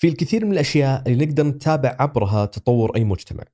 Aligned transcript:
في 0.00 0.08
الكثير 0.08 0.44
من 0.44 0.52
الأشياء 0.52 1.02
اللي 1.06 1.26
نقدر 1.26 1.46
نتابع 1.46 1.96
عبرها 1.98 2.44
تطور 2.44 2.96
أي 2.96 3.04
مجتمع. 3.04 3.44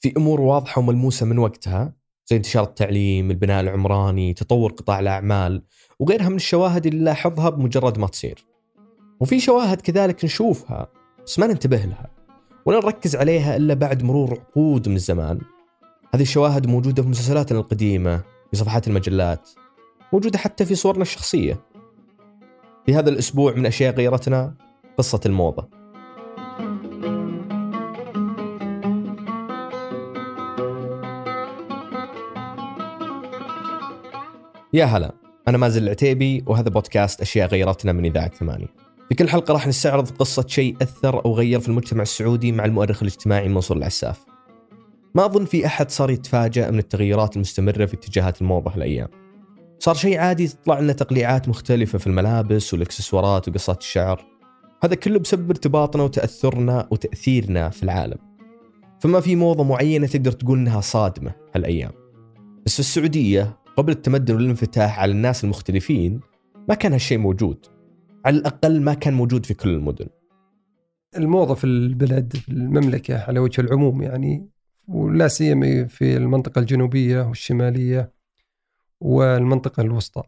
في 0.00 0.12
أمور 0.16 0.40
واضحة 0.40 0.78
وملموسة 0.78 1.26
من 1.26 1.38
وقتها 1.38 1.94
زي 2.26 2.36
انتشار 2.36 2.64
التعليم، 2.64 3.30
البناء 3.30 3.60
العمراني، 3.60 4.34
تطور 4.34 4.72
قطاع 4.72 5.00
الأعمال 5.00 5.62
وغيرها 5.98 6.28
من 6.28 6.36
الشواهد 6.36 6.86
اللي 6.86 7.00
نلاحظها 7.00 7.50
بمجرد 7.50 7.98
ما 7.98 8.06
تصير. 8.06 8.46
وفي 9.20 9.40
شواهد 9.40 9.80
كذلك 9.80 10.24
نشوفها 10.24 10.88
بس 11.26 11.38
ما 11.38 11.46
ننتبه 11.46 11.76
لها 11.76 12.10
ولا 12.66 12.78
نركز 12.78 13.16
عليها 13.16 13.56
إلا 13.56 13.74
بعد 13.74 14.02
مرور 14.02 14.32
عقود 14.32 14.88
من 14.88 14.96
الزمان. 14.96 15.40
هذه 16.14 16.22
الشواهد 16.22 16.66
موجودة 16.66 17.02
في 17.02 17.08
مسلسلاتنا 17.08 17.58
القديمة، 17.58 18.18
في 18.50 18.56
صفحات 18.56 18.88
المجلات، 18.88 19.48
موجودة 20.12 20.38
حتى 20.38 20.64
في 20.64 20.74
صورنا 20.74 21.02
الشخصية. 21.02 21.60
في 22.86 22.94
هذا 22.94 23.10
الأسبوع 23.10 23.54
من 23.54 23.66
أشياء 23.66 23.94
غيرتنا 23.94 24.54
قصة 24.98 25.20
الموضة. 25.26 25.68
يا 34.72 34.84
هلا 34.84 35.14
أنا 35.48 35.58
مازن 35.58 35.82
العتيبي 35.82 36.44
وهذا 36.46 36.70
بودكاست 36.70 37.20
أشياء 37.20 37.48
غيرتنا 37.48 37.92
من 37.92 38.04
إذاعة 38.04 38.28
ثمانية. 38.28 38.66
في 39.08 39.14
كل 39.14 39.28
حلقة 39.28 39.52
راح 39.52 39.66
نستعرض 39.66 40.10
قصة 40.10 40.44
شيء 40.46 40.76
أثر 40.82 41.24
أو 41.24 41.34
غير 41.34 41.60
في 41.60 41.68
المجتمع 41.68 42.02
السعودي 42.02 42.52
مع 42.52 42.64
المؤرخ 42.64 43.02
الاجتماعي 43.02 43.48
منصور 43.48 43.76
العساف. 43.76 44.24
ما 45.14 45.24
أظن 45.24 45.44
في 45.44 45.66
أحد 45.66 45.90
صار 45.90 46.10
يتفاجأ 46.10 46.70
من 46.70 46.78
التغيرات 46.78 47.36
المستمرة 47.36 47.86
في 47.86 47.94
اتجاهات 47.94 48.40
الموضة 48.40 48.74
هالأيام. 48.74 49.08
صار 49.78 49.94
شيء 49.94 50.18
عادي 50.18 50.48
تطلع 50.48 50.78
لنا 50.78 50.92
تقليعات 50.92 51.48
مختلفة 51.48 51.98
في 51.98 52.06
الملابس 52.06 52.72
والإكسسوارات 52.72 53.48
وقصات 53.48 53.80
الشعر. 53.80 54.31
هذا 54.84 54.94
كله 54.94 55.18
بسبب 55.18 55.50
ارتباطنا 55.50 56.02
وتأثرنا 56.02 56.88
وتأثيرنا 56.90 57.68
في 57.68 57.82
العالم. 57.82 58.18
فما 59.00 59.20
في 59.20 59.36
موضة 59.36 59.64
معينة 59.64 60.06
تقدر 60.06 60.32
تقول 60.32 60.58
إنها 60.58 60.80
صادمة 60.80 61.34
هالأيام. 61.54 61.90
بس 62.66 62.74
في 62.74 62.80
السعودية 62.80 63.58
قبل 63.76 63.92
التمدن 63.92 64.34
والانفتاح 64.34 65.00
على 65.00 65.12
الناس 65.12 65.44
المختلفين 65.44 66.20
ما 66.68 66.74
كان 66.74 66.92
هالشيء 66.92 67.18
موجود. 67.18 67.66
على 68.24 68.36
الأقل 68.36 68.82
ما 68.82 68.94
كان 68.94 69.14
موجود 69.14 69.46
في 69.46 69.54
كل 69.54 69.68
المدن. 69.68 70.06
الموضة 71.16 71.54
في 71.54 71.64
البلد 71.64 72.36
في 72.36 72.48
المملكة 72.48 73.18
على 73.22 73.40
وجه 73.40 73.60
العموم 73.60 74.02
يعني 74.02 74.48
ولا 74.88 75.28
سيما 75.28 75.84
في 75.84 76.16
المنطقة 76.16 76.58
الجنوبية 76.58 77.22
والشمالية 77.22 78.12
والمنطقة 79.00 79.80
الوسطى. 79.80 80.22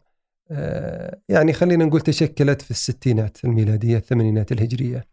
يعني 1.29 1.53
خلينا 1.53 1.85
نقول 1.85 2.01
تشكلت 2.01 2.61
في 2.61 2.71
الستينات 2.71 3.45
الميلادية 3.45 3.97
الثمانينات 3.97 4.51
الهجرية. 4.51 5.05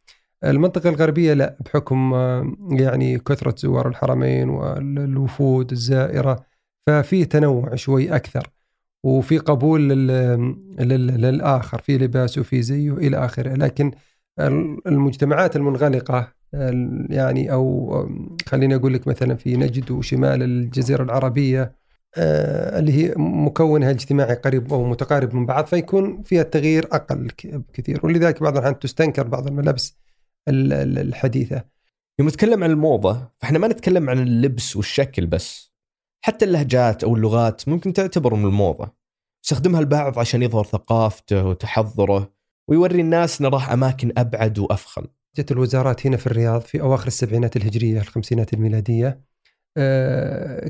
المنطقة 0.44 0.88
الغربية 0.90 1.32
لا 1.34 1.56
بحكم 1.60 2.14
آه، 2.14 2.56
يعني 2.70 3.18
كثرة 3.18 3.54
زوار 3.58 3.88
الحرمين 3.88 4.48
والوفود 4.48 5.72
الزائرة 5.72 6.44
ففي 6.86 7.24
تنوع 7.24 7.74
شوي 7.74 8.16
أكثر 8.16 8.50
وفي 9.04 9.38
قبول 9.38 9.88
للآخر 10.78 11.78
في 11.78 11.98
لباس 11.98 12.38
وفي 12.38 12.62
زي 12.62 12.90
وإلى 12.90 13.24
آخره. 13.24 13.54
لكن 13.54 13.92
المجتمعات 14.86 15.56
المنغلقة 15.56 16.32
يعني 17.10 17.52
أو 17.52 17.92
خليني 18.46 18.74
أقول 18.74 18.94
لك 18.94 19.08
مثلا 19.08 19.34
في 19.34 19.56
نجد 19.56 19.90
وشمال 19.90 20.42
الجزيرة 20.42 21.02
العربية 21.02 21.62
آه، 21.62 21.81
اللي 22.18 22.92
هي 22.92 23.14
مكونها 23.16 23.90
الاجتماعي 23.90 24.34
قريب 24.34 24.72
أو 24.72 24.84
متقارب 24.84 25.34
من 25.34 25.46
بعض 25.46 25.66
فيكون 25.66 26.22
فيها 26.22 26.42
التغيير 26.42 26.88
أقل 26.92 27.30
كثير 27.72 28.00
ولذلك 28.06 28.42
بعض 28.42 28.52
الأحيان 28.52 28.78
تستنكر 28.78 29.26
بعض 29.26 29.46
الملابس 29.46 29.96
الحديثة. 30.48 31.64
يوم 32.18 32.28
نتكلم 32.28 32.64
عن 32.64 32.70
الموضة 32.70 33.28
فإحنا 33.38 33.58
ما 33.58 33.68
نتكلم 33.68 34.10
عن 34.10 34.18
اللبس 34.18 34.76
والشكل 34.76 35.26
بس 35.26 35.72
حتى 36.24 36.44
اللهجات 36.44 37.04
أو 37.04 37.16
اللغات 37.16 37.68
ممكن 37.68 37.92
تعتبر 37.92 38.34
من 38.34 38.44
الموضة 38.44 38.92
يستخدمها 39.44 39.80
البعض 39.80 40.18
عشان 40.18 40.42
يظهر 40.42 40.64
ثقافته 40.64 41.46
وتحضره 41.46 42.32
ويوري 42.68 43.00
الناس 43.00 43.40
انه 43.40 43.48
راح 43.48 43.70
أماكن 43.70 44.12
أبعد 44.16 44.58
وأفخم. 44.58 45.04
جت 45.36 45.52
الوزارات 45.52 46.06
هنا 46.06 46.16
في 46.16 46.26
الرياض 46.26 46.60
في 46.60 46.80
أواخر 46.80 47.06
السبعينات 47.06 47.56
الهجرية 47.56 48.00
الخمسينات 48.00 48.54
الميلادية 48.54 49.08
آه، 49.08 49.31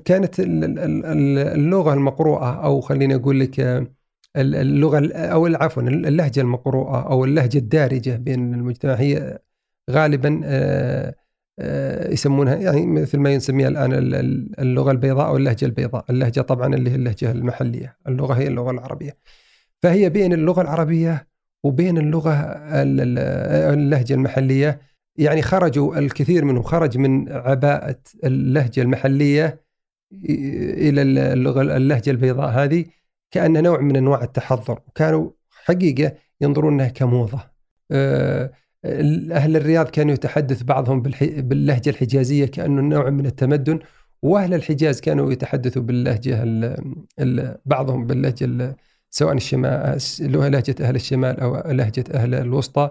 كانت 0.05 0.41
اللغة 0.41 1.95
المقروءة 1.95 2.65
أو 2.65 2.81
خليني 2.81 3.15
أقول 3.15 3.41
لك 3.41 3.87
اللغة 4.37 5.13
أو 5.15 5.47
عفوا 5.47 5.83
اللهجة 5.83 6.41
المقروءة 6.41 7.09
أو 7.11 7.25
اللهجة 7.25 7.59
الدارجة 7.59 8.17
بين 8.17 8.55
المجتمع. 8.55 8.95
هي 8.95 9.39
غالبا 9.91 10.41
آه، 10.45 11.15
آه، 11.59 12.13
يسمونها 12.13 12.55
يعني 12.57 12.87
مثل 12.87 13.19
ما 13.19 13.37
نسميها 13.37 13.69
الآن 13.69 13.93
اللغة 14.59 14.91
البيضاء 14.91 15.27
أو 15.29 15.37
اللهجة 15.37 15.65
البيضاء، 15.65 16.05
اللهجة 16.11 16.41
طبعا 16.41 16.75
اللي 16.75 16.91
هي 16.91 16.95
اللهجة 16.95 17.31
المحلية، 17.33 17.97
اللغة 18.09 18.34
هي 18.34 18.47
اللغة 18.49 18.71
العربية. 18.71 19.17
فهي 19.83 20.11
بين 20.11 20.33
اللغة 20.33 20.63
العربية 20.63 21.29
وبين 21.65 21.99
اللغة 21.99 22.33
اللهجة 23.73 24.15
المحلية 24.15 24.81
يعني 25.17 25.43
خرجوا 25.43 25.99
الكثير 25.99 26.45
منهم 26.45 26.62
خرج 26.62 26.99
من 26.99 27.33
عباءة 27.33 27.99
اللهجة 28.25 28.83
المحلية 28.83 29.61
إلى 30.12 31.03
اللغة 31.03 31.62
اللهجة 31.62 32.11
البيضاء 32.11 32.50
هذه 32.50 32.84
كأنها 33.31 33.61
نوع 33.61 33.81
من 33.81 33.97
أنواع 33.97 34.22
التحضر، 34.22 34.81
وكانوا 34.89 35.31
حقيقة 35.51 36.12
ينظرون 36.41 36.72
إنها 36.72 36.89
كموضة. 36.89 37.41
أه 37.91 38.53
أهل 38.84 39.56
الرياض 39.56 39.89
كانوا 39.89 40.15
يتحدث 40.15 40.62
بعضهم 40.62 41.03
باللهجة 41.03 41.91
الحجازية 41.91 42.47
كأنه 42.47 42.83
نوع 42.83 43.11
من 43.11 43.27
التمدن 43.27 43.78
وأهل 44.22 44.55
الحجاز 44.55 45.01
كانوا 45.01 45.33
يتحدثوا 45.33 45.83
باللهجة 45.83 46.45
بعضهم 47.67 48.06
باللهجة 48.06 48.77
سواء 49.11 49.34
الشمال 49.34 49.99
لهجة 50.21 50.75
أهل 50.81 50.95
الشمال 50.95 51.41
أو 51.41 51.72
لهجة 51.72 52.05
أهل 52.15 52.34
الوسطى 52.34 52.91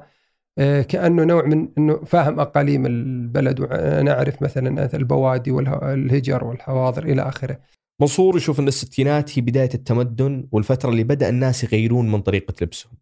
آه، 0.58 0.82
كأنه 0.82 1.24
نوع 1.24 1.46
من 1.46 1.70
أنه 1.78 2.04
فاهم 2.06 2.40
أقاليم 2.40 2.86
البلد 2.86 3.60
وأنا 3.60 4.12
أعرف 4.12 4.42
مثلا 4.42 4.96
البوادي 4.96 5.52
والهجر 5.52 6.44
والحواضر 6.44 7.04
إلى 7.04 7.22
آخره 7.22 7.60
منصور 8.02 8.38
يشوف 8.38 8.60
أن 8.60 8.68
الستينات 8.68 9.40
هي 9.40 9.42
بداية 9.42 9.70
التمدن 9.74 10.48
والفترة 10.52 10.90
اللي 10.90 11.04
بدأ 11.04 11.30
الناس 11.30 11.64
يغيرون 11.64 12.12
من 12.12 12.22
طريقة 12.22 12.54
لبسهم 12.62 12.94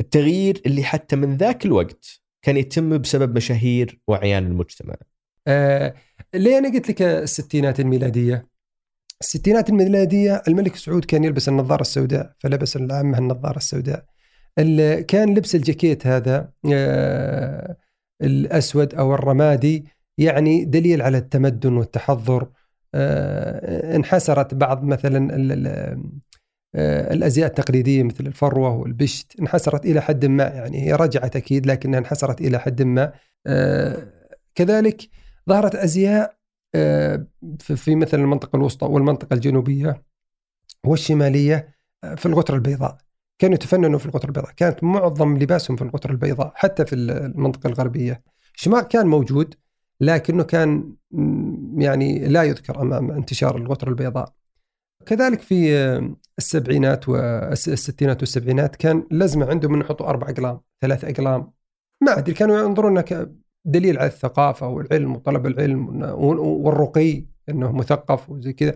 التغيير 0.00 0.62
اللي 0.66 0.84
حتى 0.84 1.16
من 1.16 1.36
ذاك 1.36 1.66
الوقت 1.66 2.20
كان 2.42 2.56
يتم 2.56 2.98
بسبب 2.98 3.36
مشاهير 3.36 4.00
واعيان 4.08 4.46
المجتمع. 4.46 4.94
آه 5.46 5.94
ليه 6.34 6.58
أنا 6.58 6.72
قلت 6.72 6.88
لك 6.88 7.02
الستينات 7.02 7.80
الميلادية؟ 7.80 8.46
الستينات 9.20 9.70
الميلادية 9.70 10.42
الملك 10.48 10.76
سعود 10.76 11.04
كان 11.04 11.24
يلبس 11.24 11.48
النظارة 11.48 11.80
السوداء 11.80 12.32
فلبس 12.38 12.76
العامة 12.76 13.18
النظارة 13.18 13.56
السوداء. 13.56 14.04
كان 15.08 15.34
لبس 15.34 15.54
الجاكيت 15.54 16.06
هذا 16.06 16.52
آه 16.72 17.76
الأسود 18.22 18.94
أو 18.94 19.14
الرمادي 19.14 19.84
يعني 20.18 20.64
دليل 20.64 21.02
على 21.02 21.18
التمدن 21.18 21.72
والتحضر. 21.76 22.48
آه 22.94 23.96
انحسرت 23.96 24.54
بعض 24.54 24.84
مثلا 24.84 25.28
آه، 26.74 27.14
الأزياء 27.14 27.48
التقليدية 27.48 28.02
مثل 28.02 28.26
الفروة 28.26 28.76
والبشت 28.76 29.40
انحسرت 29.40 29.86
إلى 29.86 30.00
حد 30.00 30.24
ما 30.26 30.44
يعني 30.44 30.82
هي 30.82 30.92
رجعت 30.92 31.36
أكيد 31.36 31.66
لكنها 31.66 31.98
انحسرت 31.98 32.40
إلى 32.40 32.58
حد 32.58 32.82
ما. 32.82 33.12
كذلك 34.54 35.08
ظهرت 35.48 35.74
أزياء 35.74 36.36
في 37.58 37.94
مثل 37.94 38.20
المنطقة 38.20 38.56
الوسطى 38.56 38.86
والمنطقة 38.86 39.34
الجنوبية 39.34 40.02
والشمالية 40.84 41.76
في 42.16 42.26
الغتره 42.26 42.54
البيضاء. 42.54 43.05
كانوا 43.38 43.54
يتفننوا 43.54 43.98
في 43.98 44.06
الغتره 44.06 44.28
البيضاء. 44.28 44.52
كانت 44.56 44.84
معظم 44.84 45.38
لباسهم 45.38 45.76
في 45.76 45.82
الغتره 45.82 46.12
البيضاء 46.12 46.52
حتى 46.54 46.86
في 46.86 46.94
المنطقة 46.94 47.66
الغربية. 47.66 48.22
الشمال 48.54 48.80
كان 48.80 49.06
موجود 49.06 49.54
لكنه 50.00 50.42
كان 50.42 50.92
يعني 51.76 52.28
لا 52.28 52.42
يذكر 52.42 52.82
أمام 52.82 53.10
انتشار 53.10 53.56
الغتره 53.56 53.88
البيضاء. 53.88 54.32
كذلك 55.06 55.40
في 55.40 55.76
السبعينات 56.38 57.08
والستينات 57.08 58.20
والسبعينات 58.20 58.76
كان 58.76 59.06
لازمه 59.10 59.46
عندهم 59.46 59.74
انه 59.74 59.84
يحطوا 59.84 60.08
أربع 60.08 60.28
أقلام 60.28 60.60
ثلاث 60.80 61.04
أقلام. 61.04 61.52
ما 62.02 62.18
أدري 62.18 62.34
كانوا 62.34 62.58
ينظرون 62.58 63.04
دليل 63.64 63.98
على 63.98 64.06
الثقافة 64.06 64.68
والعلم 64.68 65.16
وطلب 65.16 65.46
العلم 65.46 66.02
والرقي 66.18 67.24
إنه 67.48 67.72
مثقف 67.72 68.30
وزي 68.30 68.52
كذا. 68.52 68.74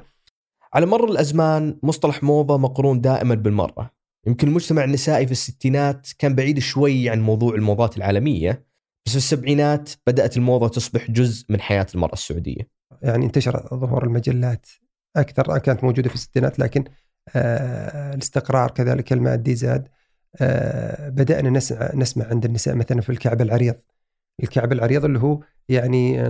على 0.75 0.87
مر 0.87 1.05
الأزمان 1.05 1.79
مصطلح 1.83 2.23
موضة 2.23 2.59
مقرون 2.59 3.01
دائما 3.01 3.35
بالمرة 3.35 3.91
يمكن 4.27 4.49
المجتمع 4.49 4.85
النسائي 4.85 5.27
في 5.27 5.33
الستينات 5.33 6.09
كان 6.19 6.35
بعيد 6.35 6.59
شوي 6.59 7.11
عن 7.11 7.21
موضوع 7.21 7.55
الموضات 7.55 7.97
العالمية 7.97 8.65
بس 9.07 9.13
في 9.13 9.19
السبعينات 9.19 9.91
بدأت 10.07 10.37
الموضة 10.37 10.69
تصبح 10.69 11.11
جزء 11.11 11.47
من 11.49 11.61
حياة 11.61 11.87
المرأة 11.95 12.13
السعودية. 12.13 12.69
يعني 13.03 13.27
انتشر 13.27 13.69
ظهور 13.75 14.05
المجلات 14.05 14.67
أكثر 15.17 15.59
كانت 15.59 15.85
موجودة 15.85 16.09
في 16.09 16.15
الستينات 16.15 16.59
لكن 16.59 16.85
آه 17.37 18.15
الاستقرار 18.15 18.71
كذلك 18.71 19.13
المادي 19.13 19.55
زاد. 19.55 19.89
آه 20.41 21.09
بدأنا 21.09 21.51
نسمع 21.95 22.27
عند 22.27 22.45
النساء 22.45 22.75
مثلا 22.75 23.01
في 23.01 23.11
الكعب 23.11 23.41
العريض. 23.41 23.75
الكعب 24.43 24.73
العريض 24.73 25.05
اللي 25.05 25.19
هو 25.19 25.41
يعني 25.69 26.21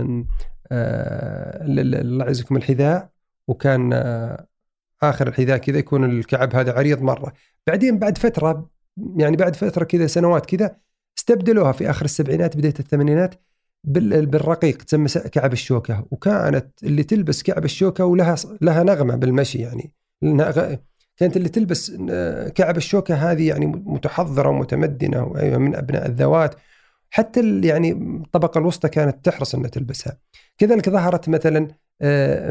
آه 0.71 1.63
الله 1.65 2.25
يعزكم 2.25 2.57
الحذاء 2.57 3.09
وكان 3.47 3.93
آخر 5.03 5.27
الحذاء 5.27 5.57
كذا 5.57 5.77
يكون 5.77 6.03
الكعب 6.03 6.55
هذا 6.55 6.73
عريض 6.73 7.01
مرة. 7.01 7.33
بعدين 7.67 7.99
بعد 7.99 8.17
فترة 8.17 8.69
يعني 9.17 9.37
بعد 9.37 9.55
فترة 9.55 9.83
كذا 9.83 10.07
سنوات 10.07 10.45
كذا 10.45 10.75
استبدلوها 11.17 11.71
في 11.71 11.89
آخر 11.89 12.05
السبعينات 12.05 12.57
بداية 12.57 12.73
الثمانينات 12.79 13.35
بالرقيق 13.83 14.77
تسمى 14.77 15.07
كعب 15.07 15.53
الشوكة. 15.53 16.05
وكانت 16.11 16.67
اللي 16.83 17.03
تلبس 17.03 17.43
كعب 17.43 17.65
الشوكة 17.65 18.05
ولها 18.05 18.35
لها 18.61 18.83
نغمة 18.83 19.15
بالمشي 19.15 19.57
يعني. 19.57 19.93
كانت 21.17 21.37
اللي 21.37 21.49
تلبس 21.49 21.91
آه، 22.09 22.49
كعب 22.49 22.77
الشوكة 22.77 23.15
هذه 23.15 23.47
يعني 23.47 23.65
متحضرة 23.65 24.49
ومتمدنة 24.49 25.33
من 25.57 25.75
أبناء 25.75 26.05
الذوات. 26.05 26.55
حتى 27.13 27.61
يعني 27.63 27.91
الطبقه 27.91 28.59
الوسطى 28.59 28.89
كانت 28.89 29.25
تحرص 29.25 29.55
إنها 29.55 29.69
تلبسها 29.69 30.17
كذلك 30.57 30.89
ظهرت 30.89 31.29
مثلا 31.29 31.67
آه، 32.01 32.49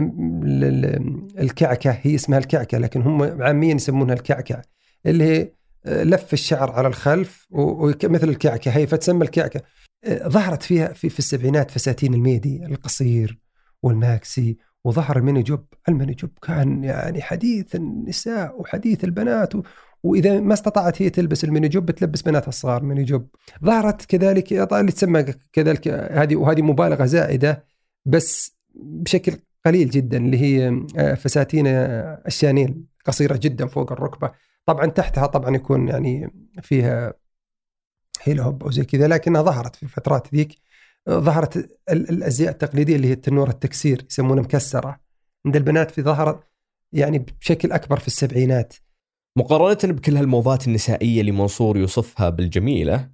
الكعكة 1.39 1.99
هي 2.03 2.15
اسمها 2.15 2.39
الكعكة 2.39 2.79
لكن 2.79 3.03
هم 3.03 3.43
عاميا 3.43 3.75
يسمونها 3.75 4.15
الكعكة 4.15 4.63
اللي 5.07 5.25
هي 5.25 5.53
آه، 5.87 6.03
لف 6.03 6.33
الشعر 6.33 6.71
على 6.73 6.89
الخلف 6.89 7.47
ومثل 7.51 8.29
الكعكة 8.29 8.71
هي 8.71 8.87
فتسمى 8.87 9.25
الكعكة 9.25 9.61
ظهرت 10.09 10.63
فيها 10.63 10.93
في, 10.93 11.09
في 11.09 11.19
السبعينات 11.19 11.71
فساتين 11.71 12.15
الميدي 12.15 12.67
القصير 12.67 13.39
وال 13.83 14.07
maxi 14.07 14.57
وظهر 14.85 15.19
ال 15.19 15.43
mini-jupe 15.43 15.65
ال 15.89 16.15
mini-jupe 16.15 16.31
كان 16.43 16.85
يعني 16.85 17.23
حديث 17.23 17.75
النساء 17.75 18.61
وحديث 18.61 19.05
البنات. 19.05 19.53
وإذا 20.03 20.41
ما 20.41 20.55
استطاعت 20.55 21.03
هي 21.03 21.11
تلبس 21.11 21.45
ال 21.45 21.69
mini-jupe 21.69 21.87
بتلبس 21.87 22.23
بناتها 22.23 22.49
الصغار 22.49 22.83
mini-jupe. 22.83 23.29
ظهرت 23.65 24.05
كذلك 24.05 24.53
اللي 24.53 24.93
تسمى 24.93 25.23
كذلك 25.53 25.89
هذه 25.89 26.37
وهذه 26.37 26.63
مبالغة 26.63 27.05
زائدة 27.05 27.65
بس 28.05 28.57
بشكل 28.75 29.33
قليل 29.67 29.91
جدا 29.91 30.17
اللي 30.17 30.39
هي 30.39 30.83
آه، 30.99 31.15
فساتين 31.15 31.67
آه، 31.67 32.23
الشانيل 32.27 32.85
قصيرة 33.07 33.37
جدا 33.37 33.67
فوق 33.67 33.93
الركبة. 33.93 34.33
طبعا 34.67 34.87
تحتها 34.87 35.27
طبعا 35.27 35.57
يكون 35.57 35.89
يعني 35.89 36.33
فيها 36.63 37.15
هيلاهوب 38.23 38.63
أو 38.63 38.71
زي 38.71 38.85
كذا 38.85 39.09
لكنها 39.09 39.43
ظهرت 39.43 39.77
في 39.77 39.83
الفترات 39.83 40.35
ذيك. 40.35 40.59
ظهرت 41.11 41.79
الأزياء 41.91 42.51
التقليدية 42.51 42.97
اللي 42.97 43.09
هي 43.09 43.13
التنور 43.13 43.49
التكسير 43.49 44.07
يسمونها 44.11 44.43
مكسرة. 44.43 45.01
عند 45.47 45.57
البنات 45.57 45.91
في 45.91 46.03
ظهرت 46.03 46.41
يعني 46.93 47.19
بشكل 47.41 47.73
أكبر 47.73 47.99
في 47.99 48.07
السبعينات. 48.07 48.75
مقارنة 49.41 49.95
بكل 49.95 50.17
هالموضات 50.17 50.67
النسائية 50.67 51.21
اللي 51.21 51.33
منصور 51.33 51.77
يوصفها 51.77 52.31
بالجميلة 52.31 53.09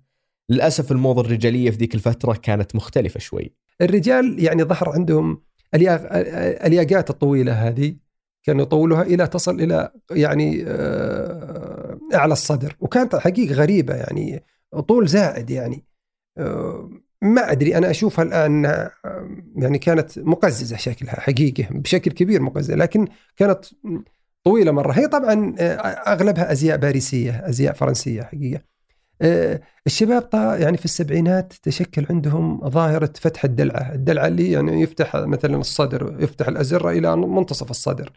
للأسف 0.48 0.92
الموضة 0.92 1.20
الرجالية 1.20 1.70
في 1.70 1.76
ذيك 1.76 1.94
الفترة 1.94 2.32
كانت 2.32 2.76
مختلفة 2.76 3.20
شوي. 3.20 3.52
الرجال 3.80 4.44
يعني 4.44 4.64
ظهر 4.64 4.88
عندهم 4.88 5.42
الياقات 6.64 7.10
الطويلة 7.10 7.52
هذه 7.52 7.96
كانوا 8.42 8.62
يطولها 8.62 9.02
إلى 9.02 9.26
تصل 9.26 9.60
إلى 9.60 9.92
يعني 10.10 10.64
آه، 10.66 11.98
أعلى 12.14 12.32
الصدر 12.32 12.76
وكانت 12.80 13.16
حقيقة 13.16 13.54
غريبة 13.54 13.94
يعني 13.94 14.44
طول 14.88 15.08
زائد 15.08 15.50
يعني. 15.50 15.84
آه، 16.38 16.90
ما 17.22 17.52
أدري 17.52 17.76
أنا 17.76 17.90
أشوفها 17.90 18.24
الآن 18.24 18.64
يعني 19.56 19.78
كانت 19.78 20.18
مقززة 20.18 20.76
شكلها 20.76 21.20
حقيقة 21.20 21.68
بشكل 21.70 22.10
كبير 22.10 22.42
مقززة 22.42 22.74
لكن 22.74 23.08
كانت 23.36 23.64
طويلة 24.46 24.72
مرة 24.72 24.92
هي 24.92 25.08
طبعا 25.08 25.54
آه، 25.58 25.74
أغلبها 26.12 26.52
أزياء 26.52 26.76
باريسية 26.76 27.48
أزياء 27.48 27.72
فرنسية 27.72 28.22
حقيقة 28.22 28.62
آه، 29.22 29.60
الشباب 29.86 30.28
يعني 30.34 30.76
في 30.76 30.84
السبعينات 30.84 31.52
تشكل 31.62 32.06
عندهم 32.10 32.68
ظاهرة 32.68 33.12
فتح 33.20 33.44
الدلعة، 33.44 33.94
الدلعة 33.94 34.26
اللي 34.26 34.50
يعني 34.50 34.82
يفتح 34.82 35.16
مثلا 35.16 35.56
الصدر 35.56 36.16
يفتح 36.20 36.48
الأزرة 36.48 36.90
إلى 36.90 37.16
منتصف 37.16 37.70
الصدر. 37.70 38.12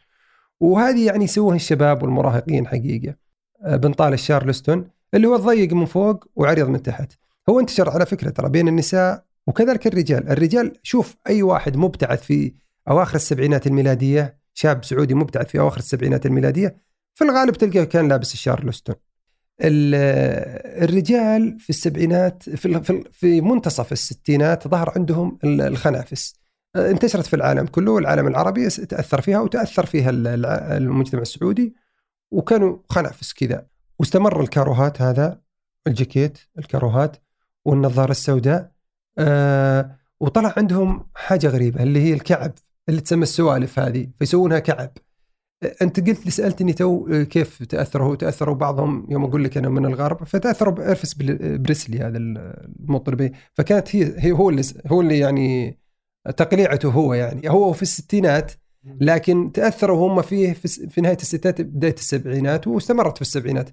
وهذه 0.59 1.05
يعني 1.05 1.23
يسووها 1.23 1.55
الشباب 1.55 2.03
والمراهقين 2.03 2.67
حقيقة. 2.67 3.15
آه، 3.63 3.75
بنطال 3.75 4.13
الشارلستون 4.13 4.87
اللي 5.13 5.27
هو 5.27 5.35
الضيق 5.35 5.73
من 5.73 5.85
فوق 5.85 6.25
وعريض 6.35 6.69
من 6.69 6.81
تحت. 6.81 7.13
هو 7.49 7.59
انتشر 7.59 7.89
على 7.89 8.05
فكرة 8.05 8.29
ترى 8.29 8.49
بين 8.49 8.67
النساء 8.67 9.23
وكذلك 9.47 9.87
الرجال، 9.87 10.29
الرجال 10.29 10.73
شوف 10.83 11.15
أي 11.27 11.43
واحد 11.43 11.77
مبتعث 11.77 12.21
في 12.23 12.53
أواخر 12.89 13.15
السبعينات 13.15 13.67
الميلادية 13.67 14.38
شاب 14.59 14.83
سعودي 14.85 15.13
مبتعث 15.13 15.47
في 15.47 15.59
أواخر 15.59 15.77
السبعينات 15.77 16.25
الميلادية 16.25 16.77
في 17.15 17.23
الغالب 17.23 17.53
تلقاه 17.53 17.83
كان 17.83 18.07
لابس 18.07 18.33
الشارلستون. 18.33 18.95
الرجال 19.61 21.59
في 21.59 21.69
السبعينات 21.69 22.49
في 22.49 23.03
في 23.11 23.41
منتصف 23.41 23.91
الستينات 23.91 24.67
ظهر 24.67 24.93
عندهم 24.95 25.39
الخنافس. 25.43 26.35
انتشرت 26.75 27.25
في 27.25 27.35
العالم 27.35 27.65
كله 27.65 27.91
والعالم 27.91 28.27
العربي 28.27 28.69
تأثر 28.69 29.21
فيها 29.21 29.39
وتأثر 29.39 29.85
فيها 29.85 30.09
المجتمع 30.77 31.21
السعودي 31.21 31.75
وكانوا 32.31 32.77
خنافس 32.89 33.33
كذا. 33.33 33.65
واستمر 33.99 34.41
الكاروهات 34.41 35.01
هذا 35.01 35.41
الجاكيت 35.87 36.37
الكاروهات 36.59 37.17
والنظارة 37.65 38.11
السوداء 38.11 38.71
آه 39.17 39.95
وطلع 40.19 40.53
عندهم 40.57 41.09
حاجة 41.15 41.47
غريبة 41.47 41.83
اللي 41.83 42.01
هي 42.01 42.13
الكعب. 42.13 42.51
اللي 42.89 43.01
تسمى 43.01 43.23
السوالف 43.23 43.79
هذه 43.79 44.07
فيسوونها 44.19 44.59
كعب. 44.59 44.91
أنت 45.81 46.09
قلت 46.09 46.25
لي 46.25 46.31
سألتني 46.31 46.73
تو 46.73 47.07
كيف 47.29 47.63
تاثروا 47.63 48.15
تأثروا 48.15 48.55
بعضهم 48.55 49.07
يوم 49.09 49.23
أقول 49.23 49.43
لك 49.43 49.57
أنا 49.57 49.69
من 49.69 49.85
الغرب 49.85 50.23
فتأثروا 50.23 50.73
بأرفس 50.73 51.13
بريسلي 51.13 51.99
هذا 51.99 52.17
المطربي. 52.17 53.31
فكانت 53.53 53.95
هي, 53.95 54.13
هي 54.17 54.31
هو 54.31 54.49
اللي 54.49 54.61
هو 54.87 55.01
اللي 55.01 55.19
يعني 55.19 55.79
تقليعته 56.37 56.89
هو 56.89 57.13
يعني. 57.13 57.49
هو 57.49 57.73
في 57.73 57.81
الستينات 57.81 58.51
لكن 59.01 59.51
تأثروا 59.51 60.07
هم 60.07 60.21
فيه 60.21 60.53
في 60.89 61.01
نهاية 61.01 61.17
الستينات 61.17 61.61
بداية 61.61 61.93
السبعينات 61.93 62.67
واستمرت 62.67 63.15
في 63.15 63.21
السبعينات. 63.21 63.69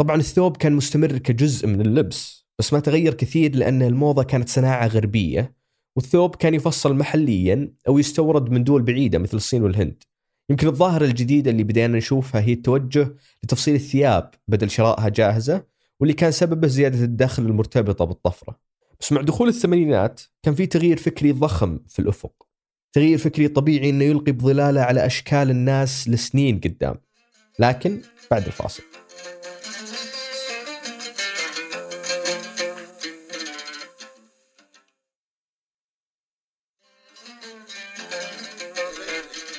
طبعا 0.00 0.16
الثوب 0.16 0.56
كان 0.56 0.72
مستمر 0.72 1.18
كجزء 1.18 1.66
من 1.66 1.80
اللبس 1.80 2.46
بس 2.58 2.72
ما 2.72 2.80
تغير 2.80 3.14
كثير 3.14 3.56
لأن 3.56 3.82
الموضة 3.82 4.22
كانت 4.22 4.48
صناعة 4.48 4.86
غربية. 4.86 5.61
والثوب 5.96 6.36
كان 6.36 6.54
يفصل 6.54 6.94
محليا 6.94 7.72
أو 7.88 7.98
يستورد 7.98 8.50
من 8.50 8.64
دول 8.64 8.82
بعيدة 8.82 9.18
مثل 9.18 9.36
الصين 9.36 9.62
والهند. 9.62 10.02
يمكن 10.50 10.66
الظاهرة 10.66 11.04
الجديدة 11.04 11.50
اللي 11.50 11.64
بدينا 11.64 11.98
نشوفها 11.98 12.40
هي 12.40 12.52
التوجه 12.52 13.14
لتفصيل 13.44 13.74
الثياب 13.74 14.30
بدل 14.48 14.70
شرائها 14.70 15.08
جاهزة 15.08 15.64
واللي 16.00 16.14
كان 16.14 16.30
سببه 16.30 16.68
زيادة 16.68 17.04
الدخل 17.04 17.42
المرتبطة 17.42 18.04
بالطفرة. 18.04 18.58
بس 19.00 19.12
مع 19.12 19.20
دخول 19.22 19.48
الثمانينات 19.48 20.20
كان 20.42 20.54
في 20.54 20.66
تغيير 20.66 20.96
فكري 20.96 21.32
ضخم 21.32 21.78
في 21.88 21.98
الأفق. 21.98 22.32
تغيير 22.92 23.18
فكري 23.18 23.48
طبيعي 23.48 23.90
إنه 23.90 24.04
يلقي 24.04 24.32
بظلالة 24.32 24.80
على 24.80 25.06
أشكال 25.06 25.50
الناس 25.50 26.08
لسنين 26.08 26.60
قدام. 26.60 26.94
لكن 27.58 28.00
بعد 28.30 28.46
الفاصل. 28.46 28.82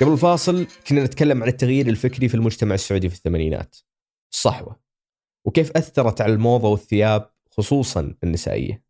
قبل 0.01 0.11
الفاصل 0.11 0.67
كنا 0.87 1.03
نتكلم 1.03 1.43
عن 1.43 1.49
التغيير 1.49 1.87
الفكري 1.87 2.29
في 2.29 2.35
المجتمع 2.35 2.75
السعودي 2.75 3.09
في 3.09 3.15
الثمانينات. 3.15 3.75
الصحوة 4.31 4.79
وكيف 5.45 5.77
أثرت 5.77 6.21
على 6.21 6.33
الموضة 6.33 6.69
والثياب 6.69 7.29
خصوصا 7.51 8.15
النسائية. 8.23 8.83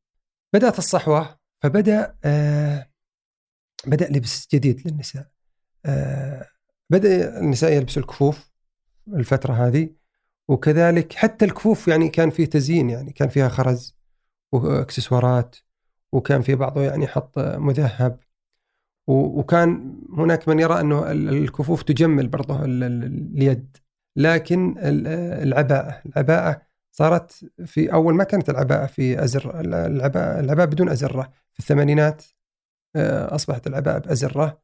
بدأت 0.53 0.77
الصحوة 0.77 1.39
فبدأ 1.61 2.15
آه 2.23 2.89
بدأ 3.85 4.09
لبس 4.09 4.47
جديد 4.53 4.87
للنساء. 4.87 5.27
آه 5.85 6.49
بدأ 6.89 7.39
النساء 7.39 7.73
يلبسوا 7.73 8.01
الكفوف 8.01 8.51
الفترة 9.07 9.53
هذه 9.53 9.89
وكذلك 10.47 11.13
حتى 11.13 11.45
الكفوف 11.45 11.87
يعني 11.87 12.09
كان 12.09 12.29
فيه 12.29 12.45
تزيين 12.45 12.89
يعني 12.89 13.11
كان 13.13 13.29
فيها 13.29 13.49
خرز 13.49 13.95
وأكسسوارات 14.51 15.55
وكان 16.11 16.41
في 16.41 16.55
بعضه 16.55 16.81
يعني 16.81 17.07
حط 17.07 17.39
مذهب. 17.39 18.19
وكان 19.07 19.99
هناك 20.17 20.49
من 20.49 20.59
يرى 20.59 20.79
أنه 20.79 21.11
الكفوف 21.11 21.83
تجمل 21.83 22.27
برضه 22.27 22.65
اليد. 22.65 23.77
لكن 24.15 24.75
العباءة. 24.77 26.01
العباءة 26.05 26.61
صارت 26.91 27.45
في 27.65 27.93
أول 27.93 28.15
ما 28.15 28.23
كانت 28.23 28.49
العباءة 28.49 28.85
في 28.85 29.23
ازر 29.23 29.59
العباءة 29.59 30.39
العباءه 30.39 30.65
بدون 30.65 30.89
أزرة 30.89 31.31
في 31.53 31.59
الثمانينات 31.59 32.23
آه، 32.95 33.35
أصبحت 33.35 33.67
العباءة 33.67 33.99
بأزرة. 33.99 34.61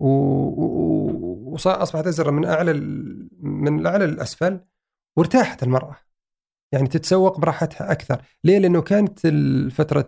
واصبحت 0.00 2.06
أزرة 2.06 2.30
من 2.30 2.44
أعلى 2.44 2.72
من 3.40 3.80
الاعلى 3.80 4.06
للاسفل 4.06 4.60
وارتاحت 5.16 5.62
المرأة. 5.62 5.96
يعني 6.72 6.88
تتسوق 6.88 7.40
براحتها 7.40 7.92
أكثر. 7.92 8.22
ليه؟ 8.44 8.58
لأنه 8.58 8.82
كانت 8.82 9.26
فترة 9.72 10.06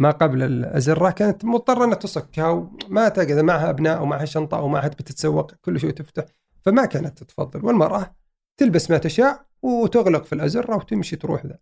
ما 0.00 0.10
قبل 0.10 0.42
الأزرة 0.42 1.10
كانت 1.10 1.44
مضطرة 1.44 1.84
أنها 1.84 1.94
تصكها 1.94 2.48
وما 2.48 3.08
تقعد 3.08 3.32
معها 3.32 3.70
أبناء 3.70 3.98
أو 3.98 4.06
معها 4.06 4.24
شنطة 4.24 4.58
أو 4.58 4.68
معها 4.68 4.88
بتتسوق 4.88 5.52
كل 5.60 5.80
شيء 5.80 5.90
تفتح 5.90 6.24
فما 6.64 6.84
كانت 6.84 7.18
تتفضل. 7.18 7.64
والمرأة 7.66 8.14
تلبس 8.56 8.90
ما 8.90 8.98
تشاء 8.98 9.46
وتغلق 9.62 10.24
في 10.24 10.32
الأزرة 10.34 10.76
وتمشي 10.76 11.16
تروح 11.16 11.46
ذا. 11.46 11.58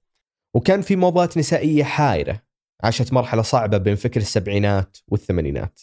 وكان 0.55 0.81
في 0.81 0.97
موضات 0.97 1.39
نسائية 1.39 1.85
حائرة 1.85 2.43
عاشت 2.85 3.13
مرحلة 3.13 3.43
صعبة 3.43 3.79
بين 3.79 3.95
فكر 3.95 4.21
السبعينات 4.21 4.97
والثمانينات. 5.09 5.81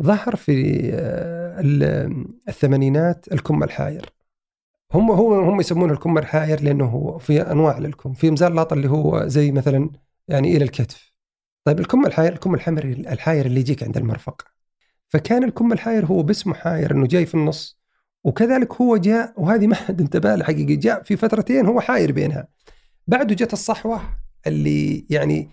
ظهر 0.00 0.36
في 0.36 0.80
آه، 0.94 1.60
ال- 1.60 2.26
الثمانينات 2.48 3.32
الكم 3.32 3.62
الحاير. 3.62 4.12
هم 4.92 5.10
هو 5.10 5.40
هم 5.40 5.60
يسمونه 5.60 5.92
الكم 5.92 6.18
الحاير 6.18 6.62
لأنه 6.62 6.84
هو 6.84 7.18
في 7.18 7.42
أنواع 7.42 7.78
للكم. 7.78 8.12
في 8.12 8.30
مزلط 8.30 8.72
اللي 8.72 8.90
هو 8.90 9.26
زي 9.26 9.52
مثلا 9.52 9.90
يعني 10.28 10.56
إلى 10.56 10.64
الكتف. 10.64 11.13
طيب 11.64 11.80
الكم 11.80 12.06
الحاير 12.06 12.32
الكم 12.32 12.54
الحمر 12.54 12.84
الحاير 12.84 13.46
اللي 13.46 13.60
يجيك 13.60 13.82
عند 13.82 13.96
المرفق. 13.96 14.42
فكان 15.08 15.44
الكم 15.44 15.72
الحاير 15.72 16.06
هو 16.06 16.22
باسمه 16.22 16.54
حاير 16.54 16.92
إنه 16.92 17.06
جاي 17.06 17.26
في 17.26 17.34
النص 17.34 17.80
وكذلك 18.24 18.72
هو 18.72 18.96
جاء 18.96 19.34
وهذه 19.36 19.66
ما 19.66 19.74
حد 19.74 20.00
انتبه 20.00 20.34
له 20.34 20.44
حقيقي 20.44 20.76
جاء 20.76 21.02
في 21.02 21.16
فترتين 21.16 21.66
هو 21.66 21.80
حاير 21.80 22.12
بينها. 22.12 22.48
بعده 23.06 23.34
جت 23.34 23.52
الصحوة 23.52 24.00
اللي 24.46 25.06
يعني 25.10 25.50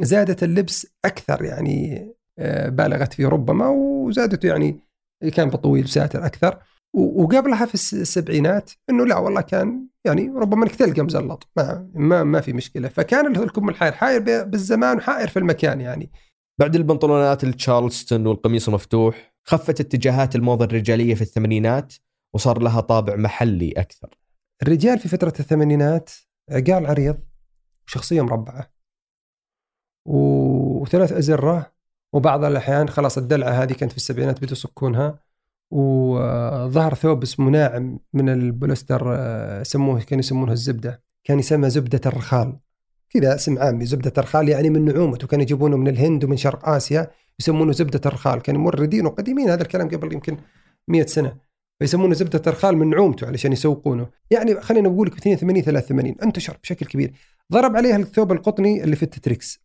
زادت 0.00 0.42
اللبس 0.42 0.86
أكثر 1.04 1.44
يعني 1.44 2.06
آه، 2.38 2.68
بالغت 2.68 3.12
فيه 3.12 3.26
ربما 3.28 3.68
وزادته 3.68 4.46
يعني 4.46 4.80
كان 5.34 5.50
بطويل 5.50 5.88
ساتر 5.88 6.26
أكثر. 6.26 6.58
وقبلها 6.94 7.66
في 7.66 7.74
الس- 7.74 7.94
السبعينات 7.94 8.70
إنه 8.90 9.06
لا 9.06 9.18
والله 9.18 9.40
كان 9.40 9.86
يعني 10.04 10.28
ربما 10.36 10.64
إنك 10.64 10.74
تلقى 10.74 11.02
مزلط 11.02 11.48
ما 11.56 11.90
ما, 11.94 12.24
ما 12.24 12.40
في 12.40 12.52
مشكلة. 12.52 12.88
فكان 12.88 13.36
الكم 13.36 13.68
الحاير 13.68 13.92
حاير 13.92 14.20
ب- 14.20 14.50
بالزمان 14.50 14.96
وحاير 14.96 15.28
في 15.28 15.38
المكان 15.38 15.80
يعني. 15.80 16.10
بعد 16.60 16.76
البنطلونات 16.76 17.44
التشارلستون 17.44 18.26
والقميص 18.26 18.68
المفتوح 18.68 19.34
خفت 19.44 19.80
اتجاهات 19.80 20.36
الموضة 20.36 20.64
الرجالية 20.64 21.14
في 21.14 21.22
الثمانينات 21.22 21.94
وصار 22.34 22.58
لها 22.62 22.80
طابع 22.80 23.16
محلي 23.16 23.72
أكثر. 23.72 24.18
الرجال 24.62 24.98
في 24.98 25.08
فترة 25.08 25.32
الثمانينات 25.40 26.10
عقال 26.50 26.86
عريض 26.86 27.16
وشخصية 27.86 28.22
مربعة. 28.22 28.72
وثلاث 30.08 31.12
أزرة 31.12 31.72
وبعض 32.14 32.44
الأحيان 32.44 32.88
خلاص 32.88 33.18
الدلعة 33.18 33.50
هذه 33.50 33.72
كانت 33.72 33.90
في 33.92 33.96
السبعينات 33.98 34.38
بدوا 34.38 34.52
يصكونها 34.52 35.18
وظهر 35.72 36.94
ثوب 36.94 37.22
اسمه 37.22 37.50
ناعم 37.50 37.98
من 38.12 38.28
البوليستر 38.28 39.14
آه، 39.16 39.60
يسموه 39.60 40.00
كانوا 40.00 40.20
يسمونه 40.20 40.52
الزبدة. 40.52 41.02
كان 41.24 41.38
يسمى 41.38 41.70
زبدة 41.70 42.00
الرخال. 42.06 42.58
كذا 43.10 43.34
اسم 43.34 43.58
عامي 43.58 43.86
زبده 43.86 44.12
الرخال 44.18 44.48
يعني 44.48 44.70
من 44.70 44.84
نعومته. 44.84 45.26
كانوا 45.26 45.42
يجيبونه 45.42 45.76
من 45.76 45.88
الهند 45.88 46.24
ومن 46.24 46.36
شرق 46.36 46.68
آسيا 46.68 47.10
يسمونه 47.40 47.72
زبدة 47.72 48.00
الرخال. 48.06 48.42
كانوا 48.42 48.60
موردين 48.60 49.06
وقديمين 49.06 49.50
هذا 49.50 49.62
الكلام 49.62 49.88
قبل 49.88 50.12
يمكن 50.12 50.36
100 50.88 51.06
سنة. 51.06 51.36
فيسمونه 51.78 52.14
زبدة 52.14 52.42
الرخال 52.46 52.76
من 52.76 52.90
نعومته 52.90 53.26
علشان 53.26 53.52
يسوقونه. 53.52 54.06
يعني 54.30 54.60
خلينا 54.60 54.88
نقول 54.88 55.06
لك 55.06 55.16
82 55.16 55.62
83 55.62 56.14
انتشر 56.22 56.58
بشكل 56.62 56.86
كبير. 56.86 57.12
ضرب 57.52 57.76
عليها 57.76 57.96
الثوب 57.96 58.32
القطني 58.32 58.84
اللي 58.84 58.96
في 58.96 59.02
التتريكس 59.02 59.60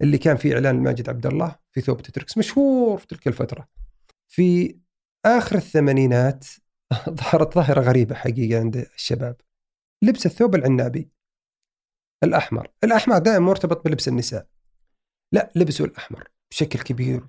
اللي 0.00 0.18
كان 0.18 0.36
في 0.36 0.54
إعلان 0.54 0.76
الماجد 0.76 1.08
عبد 1.08 1.26
الله 1.26 1.56
في 1.72 1.80
ثوب 1.80 2.02
تتريكس 2.02 2.38
مشهور 2.38 2.98
في 2.98 3.06
تلك 3.06 3.28
الفترة. 3.28 3.68
في 4.28 4.76
آخر 5.26 5.56
الثمانينات 5.56 6.46
ظهرت 7.20 7.54
ظاهرة 7.54 7.80
غريبة 7.80 8.14
حقيقة 8.14 8.60
عند 8.60 8.76
الشباب. 8.76 9.36
لبس 10.02 10.26
الثوب 10.26 10.54
العنابي. 10.54 11.10
الأحمر. 12.24 12.68
الأحمر 12.84 13.18
دائما 13.18 13.46
مرتبط 13.46 13.84
بلبس 13.84 14.08
النساء. 14.08 14.46
لا 15.32 15.52
لبسوا 15.54 15.86
الأحمر 15.86 16.28
بشكل 16.50 16.78
كبير 16.78 17.26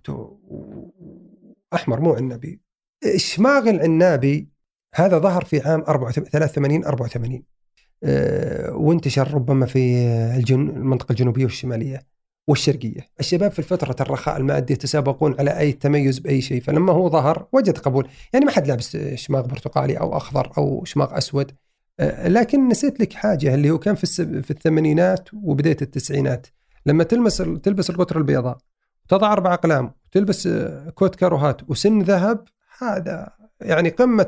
احمر 1.73 1.99
مو 1.99 2.13
عنابي. 2.13 2.61
اشماغ 3.03 3.69
العنابي 3.69 4.49
هذا 4.95 5.17
ظهر 5.17 5.45
في 5.45 5.59
عام 5.59 5.81
84 5.81 6.29
83 6.29 6.85
84 6.85 7.43
آه، 8.03 8.71
وانتشر 8.71 9.33
ربما 9.33 9.65
في 9.65 10.05
الجن... 10.37 10.69
المنطقة 10.69 11.11
الجنوبية 11.11 11.43
والشمالية. 11.43 12.07
والشرقيه. 12.47 13.09
الشباب 13.19 13.51
في 13.51 13.59
الفترة 13.59 13.95
الرخاء 14.01 14.37
المادي 14.37 14.73
يتسابقون 14.73 15.35
على 15.39 15.59
أي 15.59 15.71
تميز 15.71 16.19
بأي 16.19 16.41
شيء، 16.41 16.61
فلما 16.61 16.93
هو 16.93 17.09
ظهر 17.09 17.47
وجد 17.51 17.77
قبول، 17.77 18.07
يعني 18.33 18.45
ما 18.45 18.51
حد 18.51 18.67
لابس 18.67 18.97
شماغ 19.15 19.41
برتقالي 19.41 19.99
أو 19.99 20.17
أخضر 20.17 20.51
أو 20.57 20.85
شماغ 20.85 21.17
أسود. 21.17 21.51
آه، 21.99 22.27
لكن 22.27 22.67
نسيت 22.67 22.99
لك 22.99 23.13
حاجة 23.13 23.53
اللي 23.55 23.71
هو 23.71 23.79
كان 23.79 23.95
في. 23.95 24.05
في 24.43 24.51
الثمانينات 24.51 25.29
وبداية 25.33 25.77
التسعينات 25.81 26.47
لما 26.85 27.03
تلمس 27.03 27.37
تلبس 27.37 27.89
القطر 27.89 28.17
البيضاء 28.17 28.57
وتضع 29.05 29.33
أربع 29.33 29.53
أقلام 29.53 29.91
وتلبس 30.07 30.47
آه، 30.47 30.89
كوت 30.89 31.15
كاروهات 31.15 31.69
وسن 31.69 32.01
ذهب 32.01 32.47
هذا 32.81 33.29
يعني 33.61 33.89
قمة. 33.89 34.23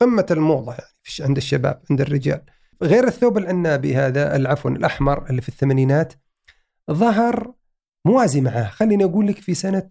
قمة 0.00 0.26
الموضة 0.30 0.72
يعني 0.72 1.28
عند 1.28 1.36
الشباب 1.36 1.80
عند 1.90 2.00
الرجال. 2.00 2.40
غير 2.82 3.06
الثوب 3.06 3.38
العنابي 3.38 3.96
هذا 3.96 4.48
عفوا 4.48 4.70
الأحمر 4.70 5.30
اللي 5.30 5.42
في 5.42 5.48
الثمانينات 5.48 6.12
ظهر 6.90 7.52
موازي 8.06 8.40
معاه 8.40 8.68
خليني 8.68 9.04
أقول 9.04 9.26
لك 9.26 9.36
في 9.38 9.54
سنة 9.54 9.88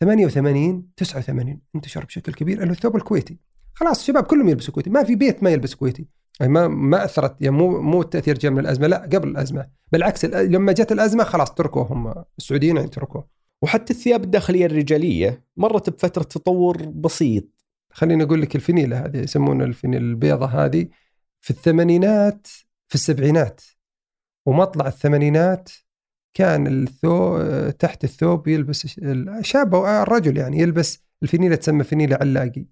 88 0.00 0.88
89 0.96 1.60
انتشر 1.74 2.04
بشكل 2.04 2.34
كبير 2.34 2.58
اللي 2.58 2.68
هو 2.68 2.72
الثوب 2.72 2.96
الكويتي. 2.96 3.38
خلاص 3.74 4.00
الشباب 4.00 4.24
كلهم 4.24 4.48
يلبسوا 4.48 4.74
كويتي. 4.74 4.90
ما 4.90 5.04
في 5.04 5.16
بيت 5.16 5.42
ما 5.42 5.50
يلبس 5.50 5.74
كويتي. 5.74 6.06
يعني 6.40 6.52
ما 6.52 6.68
ما 6.68 7.04
أثرت 7.04 7.36
يعني 7.42 7.56
مو 7.56 7.80
مو 7.82 8.00
التأثير 8.02 8.38
جاء 8.38 8.52
من 8.52 8.58
الأزمة 8.58 8.86
لا 8.86 8.96
قبل 9.12 9.28
الأزمة. 9.28 9.68
بالعكس 9.92 10.24
ال- 10.24 10.52
لما 10.52 10.72
جت 10.72 10.92
الأزمة 10.92 11.24
خلاص 11.24 11.54
تركوهم 11.54 12.24
السعوديين 12.38 12.76
يعني 12.76 12.88
تركوه. 12.88 13.28
وحتى 13.62 13.92
الثياب 13.92 14.24
الداخلية 14.24 14.66
الرجالية 14.66 15.44
مرت 15.56 15.90
بفترة 15.90 16.22
تطور 16.22 16.82
بسيط. 16.86 17.44
خليني 17.92 18.22
أقول 18.22 18.42
لك 18.42 18.56
الفنيلة 18.56 19.04
هذه 19.06 19.16
يسمونها 19.16 19.66
الفنيلة 19.66 20.02
البيضة 20.04 20.46
هذه 20.46 20.88
في 21.40 21.50
الثمانينات 21.50 22.46
في 22.88 22.94
السبعينات. 22.94 23.60
ومطلع 24.46 24.86
الثمانينات 24.86 25.68
كان 26.34 26.66
الثوب 26.66 27.70
تحت 27.78 28.04
الثوب 28.04 28.48
يلبس 28.48 28.98
الشاب 28.98 29.74
أو 29.74 30.02
الرجل 30.02 30.36
يعني 30.36 30.58
يلبس 30.58 31.02
الفنيلة 31.22 31.56
تسمى 31.56 31.84
فنيلة 31.84 32.16
علاقي. 32.20 32.66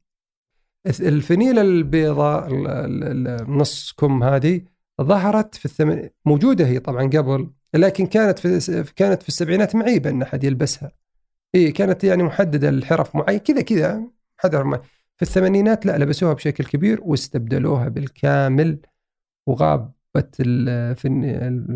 الفنيلة 1.01 1.61
البيضاء 1.63 2.47
ال- 2.47 2.67
ال- 2.67 3.29
ال- 3.29 3.51
نص 3.51 3.93
كم 3.93 4.23
هذه 4.23 4.61
ظهرت 5.03 5.55
في 5.55 5.65
الثمن 5.65 6.09
موجودة 6.25 6.67
هي 6.67 6.79
طبعا 6.79 7.03
قبل 7.03 7.51
لكن 7.75 8.07
كانت 8.07 8.39
في 8.39 8.85
كانت 8.97 9.23
في 9.23 9.29
السبعينات 9.29 9.75
معيبة 9.75 10.11
إن 10.11 10.23
أحد 10.23 10.45
يلبسها. 10.45 10.93
إي 11.55 11.73
كانت 11.73 12.05
يعني 12.05 12.23
محددة 12.23 12.71
لحرف 12.71 13.17
معين 13.17 13.39
كذا 13.39 13.63
كذا 13.63 14.03
حذر 14.37 14.81
في 15.17 15.23
الثمانينات 15.23 15.87
لا 15.87 15.99
لبسوها 15.99 16.33
بشكل 16.33 16.65
كبير 16.65 17.01
واستبدلوها 17.03 17.89
بالكامل 17.89 18.79
وغابت 20.15 20.37
الفن 20.41 21.25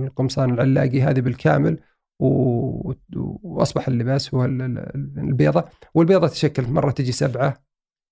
القمصان 0.05 0.55
العلاقي 0.55 1.03
هذه 1.03 1.21
بالكامل. 1.21 1.79
وأصبح 2.21 3.89
اللباس 3.89 4.35
هو 4.35 4.45
ال- 4.45 4.63
ال- 4.63 5.19
البيضة 5.19 5.65
والبيضة 5.95 6.29
تشكل 6.29 6.63
مرة 6.71 6.91
تجي 6.91 7.13
سبعة 7.13 7.63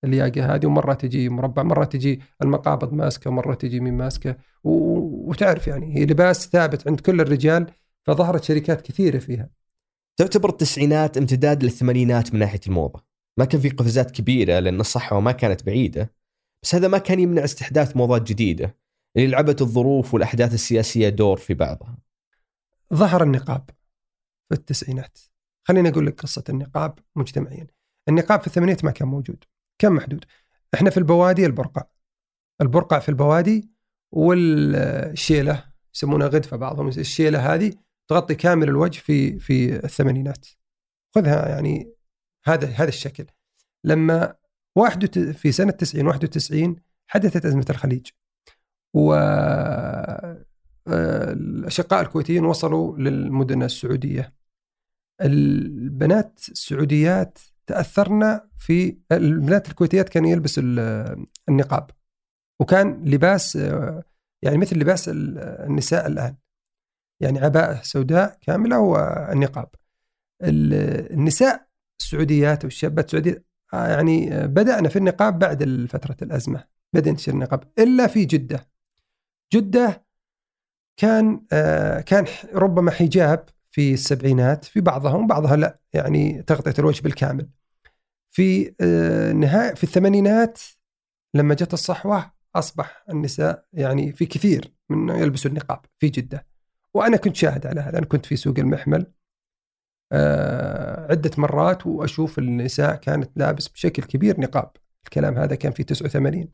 الياقه 0.04 0.54
هذه 0.54 0.66
ومرة 0.66 0.95
تجي 0.95 1.28
مربع 1.28 1.62
مرة 1.62 1.85
تجي 1.85 2.21
المقابض 2.42 2.92
ماسكة 2.92 3.30
مره 3.30 3.54
تجي 3.54 3.80
من 3.80 3.97
ماسكة. 3.97 4.37
وتعرف 4.64 5.66
يعني 5.66 5.97
هي 5.97 6.06
لباس 6.06 6.49
ثابت 6.49 6.88
عند 6.88 7.00
كل 7.00 7.21
الرجال 7.21 7.66
فظهرت 8.06 8.45
شركات 8.45 8.80
كثيرة 8.80 9.18
فيها 9.18 9.49
تعتبر 10.16 10.49
التسعينات 10.49 11.16
امتداد 11.18 11.64
للثمانينات 11.64 12.35
من 12.35 12.40
ناحية 12.40 12.61
الموضة 12.66 13.04
ما 13.38 13.45
كان 13.45 13.61
في 13.61 13.68
قفزات 13.68 14.11
كبيرة 14.11 14.59
لأن 14.59 14.80
الصحوه 14.80 15.21
ما 15.21 15.33
كانت 15.33 15.66
بعيدة 15.66 16.12
بس 16.62 16.75
هذا 16.75 16.88
ما 16.88 16.99
كان 16.99 17.21
يمنع 17.21 17.45
استحداث 17.45 17.97
موضات 17.97 18.23
جديدة 18.23 18.76
اللي 19.16 19.26
لعبت 19.26 19.62
الظروف 19.62 20.14
والأحداث 20.14 20.54
السياسية 20.54 21.08
دور 21.08 21.37
في 21.37 21.54
بعضها. 21.54 21.99
ظهر 22.94 23.23
النقاب 23.23 23.70
في 24.49 24.54
التسعينات. 24.54 25.18
خليني 25.68 25.88
أقول 25.88 26.06
لك 26.06 26.20
قصة 26.20 26.44
النقاب 26.49 26.99
مجتمعيا. 27.16 27.66
النقاب 28.08 28.40
في 28.40 28.46
الثمانينات 28.46 28.85
ما 28.85 28.90
كان 28.90 29.08
موجود 29.08 29.44
كان 29.78 29.92
محدود. 29.92 30.25
إحنا 30.75 30.90
في 30.90 30.96
البوادي 30.96 31.46
البرقع. 31.46 31.82
البرقع 32.61 32.99
في 32.99 33.08
البوادي 33.08 33.70
والشيلة 34.12 35.64
يسمونها 35.94 36.26
غدفة 36.26 36.56
بعضهم 36.56 36.88
الشيلة 36.88 37.54
هذه 37.54 37.73
تغطي 38.08 38.35
كامل 38.35 38.68
الوجه 38.68 38.99
في 39.00 39.38
في 39.38 39.85
الثمانينات. 39.85 40.46
خذها 41.14 41.49
يعني 41.49 41.92
هذا 42.44 42.66
هذا 42.66 42.88
الشكل. 42.88 43.26
لما 43.85 44.37
واحد 44.76 45.32
في 45.32 45.52
سنة 45.52 45.70
90 45.70 46.06
91 46.06 46.76
حدثت 47.06 47.44
أزمة 47.44 47.66
الخليج. 47.70 48.06
و 48.94 49.12
آه، 50.88 51.32
الأشقاء 51.32 52.00
الكويتيين 52.02 52.44
وصلوا 52.44 52.98
للمدن 52.98 53.62
السعودية. 53.62 54.34
البنات 55.22 56.40
السعوديات 56.48 57.38
تاثرنا 57.66 58.48
في 58.58 58.96
البنات 59.12 59.68
الكويتيات 59.68 60.08
كانوا 60.08 60.30
يلبسوا 60.30 60.62
ال- 60.62 61.26
النقاب 61.48 61.90
وكان 62.60 63.04
لباس 63.04 63.56
آه، 63.56 64.02
يعني 64.42 64.58
مثل 64.58 64.78
لباس 64.78 65.08
ال- 65.08 65.38
النساء 65.38 66.06
الآن. 66.06 66.36
يعني 67.20 67.38
عباءة 67.38 67.82
سوداء 67.82 68.38
كاملة 68.40 68.78
والنقاب. 68.78 69.68
ال- 70.42 71.12
النساء 71.12 71.66
السعوديات 72.00 72.64
والشابات 72.64 73.04
السعوديات 73.06 73.46
آه، 73.74 73.88
يعني 73.88 74.46
بدانا 74.46 74.88
في 74.88 74.96
النقاب 74.96 75.38
بعد 75.38 75.86
فترة 75.90 76.16
الأزمة. 76.22 76.64
بدا 76.92 77.10
ينتشر 77.10 77.32
النقاب 77.32 77.64
إلا 77.78 78.06
في 78.06 78.24
جدة. 78.24 78.68
جدة 79.52 80.06
كان 80.96 81.46
آه 81.52 82.00
كان 82.00 82.24
ربما 82.54 82.90
حجاب 82.90 83.48
في 83.70 83.94
السبعينات 83.94 84.64
في 84.64 84.80
بعضهم 84.80 85.26
بعضها 85.26 85.56
لا 85.56 85.78
يعني 85.92 86.42
تغطية 86.42 86.74
الوجه 86.78 87.02
بالكامل. 87.02 87.48
في 88.30 88.74
آه 88.80 89.32
نهاية 89.32 89.74
في 89.74 89.84
الثمانينات 89.84 90.60
لما 91.34 91.54
جت 91.54 91.72
الصحوة 91.74 92.32
أصبح 92.54 93.04
النساء 93.10 93.66
يعني 93.72 94.12
في 94.12 94.26
كثير 94.26 94.72
من 94.88 95.08
يلبسوا 95.16 95.50
النقاب 95.50 95.80
في 95.98 96.08
جدة. 96.08 96.46
وأنا 96.94 97.16
كنت 97.16 97.36
شاهد 97.36 97.66
على 97.66 97.80
هذا 97.80 97.98
أنا 97.98 98.06
كنت 98.06 98.26
في 98.26 98.36
سوق 98.36 98.58
المحمل 98.58 99.12
آه 100.12 101.10
عدة 101.10 101.30
مرات 101.38 101.86
وأشوف 101.86 102.38
النساء 102.38 102.96
كانت 102.96 103.30
لابس 103.36 103.68
بشكل 103.68 104.02
كبير 104.02 104.40
نقاب. 104.40 104.70
الكلام 105.04 105.38
هذا 105.38 105.54
كان 105.54 105.72
في 105.72 105.84
89 105.84 106.48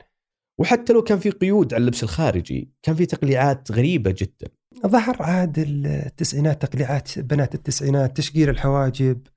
وحتى 0.57 0.93
لو 0.93 1.01
كان 1.03 1.19
في 1.19 1.29
قيود 1.29 1.73
على 1.73 1.81
اللبس 1.81 2.03
الخارجي 2.03 2.71
كان 2.83 2.95
في 2.95 3.05
تقليعات 3.05 3.71
غريبة 3.71 4.15
جدا. 4.17 4.47
ظهر 4.87 5.23
عاد 5.23 5.59
التسعينات 5.59 6.61
تقليعات 6.61 7.19
بنات 7.19 7.55
التسعينات 7.55 8.17
تشقير 8.17 8.49
الحواجب 8.49 9.27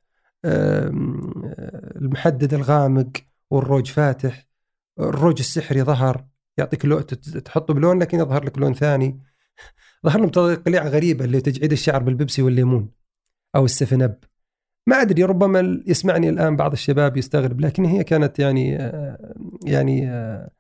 المحدد 1.96 2.54
الغامق 2.54 3.11
والروج 3.50 3.90
فاتح. 3.90 4.46
الروج 5.00 5.38
السحري 5.38 5.82
ظهر 5.82 6.26
يعطيك 6.58 6.85
لون 6.85 7.06
تحطه 7.44 7.75
بلون 7.75 7.99
لكن 7.99 8.20
يظهر 8.20 8.44
لك 8.44 8.58
لون 8.58 8.75
ثاني. 8.75 9.20
ظهر 10.06 10.18
لهم 10.18 10.28
تقليعه 10.28 10.88
غريبة 10.88 11.25
اللي 11.25 11.40
تجعيد 11.40 11.73
الشعر 11.73 12.02
بالبيبسي 12.02 12.42
والليمون 12.42 12.90
أو 13.56 13.64
ال 13.64 13.71
Seven 13.71 14.02
Up 14.02 14.18
ما 14.88 15.02
أدري 15.02 15.25
ربما 15.25 15.82
يسمعني 15.87 16.28
الآن 16.28 16.56
بعض 16.56 16.73
الشباب 16.73 17.16
يستغرب 17.16 17.61
لكن 17.61 17.85
هي 17.85 18.04
كانت 18.04 18.38
يعني 18.38 18.76
آه، 18.76 19.35
يعني 19.64 20.11
آه، 20.11 20.50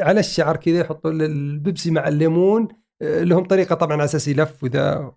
على 0.00 0.20
الشعر 0.20 0.56
كذا 0.56 0.78
يحطوا 0.80 1.10
البيبسي 1.10 1.90
مع 1.90 2.08
الليمون 2.08 2.68
آه، 3.02 3.22
لهم 3.22 3.44
طريقة 3.44 3.74
طبعا 3.74 3.92
على 3.92 4.04
أساس 4.04 4.28
يلف 4.28 4.64
وذا. 4.64 5.14